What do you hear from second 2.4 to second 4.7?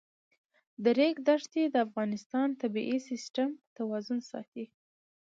د طبعي سیسټم توازن ساتي.